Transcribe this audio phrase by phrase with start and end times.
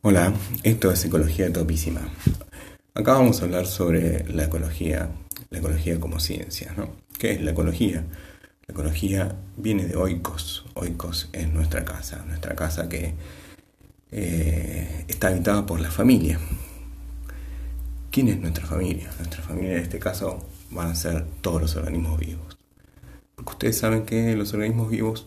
[0.00, 2.00] Hola, esto es Ecología Topísima.
[2.94, 5.10] Acá vamos a hablar sobre la ecología,
[5.50, 6.90] la ecología como ciencia, ¿no?
[7.18, 8.04] ¿Qué es la ecología?
[8.68, 10.66] La ecología viene de oikos.
[10.74, 13.14] Oikos es nuestra casa, nuestra casa que
[14.12, 16.38] eh, está habitada por la familia.
[18.12, 19.10] ¿Quién es nuestra familia?
[19.18, 22.56] Nuestra familia en este caso van a ser todos los organismos vivos.
[23.34, 25.26] Porque ustedes saben que los organismos vivos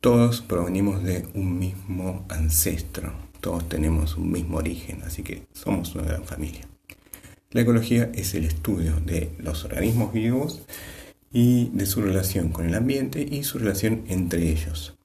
[0.00, 3.12] todos provenimos de un mismo ancestro,
[3.46, 6.62] todos tenemos un mismo origen, así que somos una gran familia.
[7.52, 10.62] La ecología es el estudio de los organismos vivos
[11.32, 14.98] y de su relación con el ambiente y su relación entre ellos.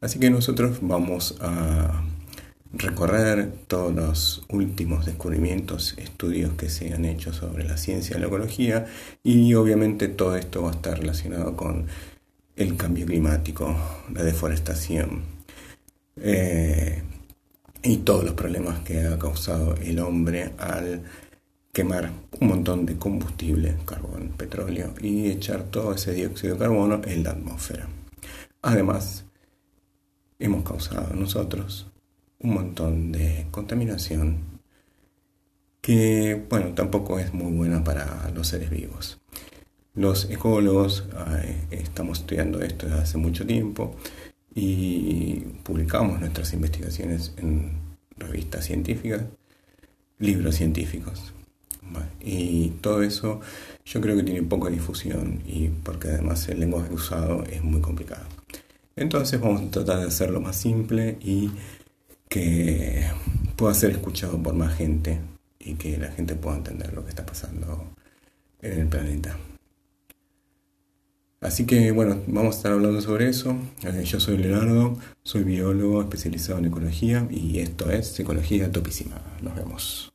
[0.00, 2.02] Así que nosotros vamos a
[2.72, 8.26] recorrer todos los últimos descubrimientos, estudios que se han hecho sobre la ciencia de la
[8.26, 8.86] ecología
[9.22, 11.86] y obviamente todo esto va a estar relacionado con
[12.56, 13.76] el cambio climático,
[14.12, 15.22] la deforestación,
[16.16, 17.03] eh,
[17.84, 21.02] y todos los problemas que ha causado el hombre al
[21.70, 27.22] quemar un montón de combustible, carbón, petróleo y echar todo ese dióxido de carbono en
[27.22, 27.86] la atmósfera.
[28.62, 29.26] Además,
[30.38, 31.86] hemos causado nosotros
[32.38, 34.38] un montón de contaminación
[35.82, 39.20] que, bueno, tampoco es muy buena para los seres vivos.
[39.92, 41.04] Los ecólogos
[41.70, 43.94] estamos estudiando esto desde hace mucho tiempo
[44.54, 47.72] y publicamos nuestras investigaciones en
[48.16, 49.22] revistas científicas,
[50.18, 51.32] libros científicos.
[52.20, 53.40] Y todo eso
[53.84, 58.24] yo creo que tiene poca difusión y porque además el lenguaje usado es muy complicado.
[58.96, 61.50] Entonces vamos a tratar de hacerlo más simple y
[62.28, 63.04] que
[63.56, 65.20] pueda ser escuchado por más gente
[65.58, 67.92] y que la gente pueda entender lo que está pasando
[68.62, 69.36] en el planeta.
[71.44, 73.54] Así que bueno, vamos a estar hablando sobre eso.
[73.82, 79.20] Eh, yo soy Leonardo, soy biólogo especializado en ecología y esto es Ecología Topísima.
[79.42, 80.13] Nos vemos.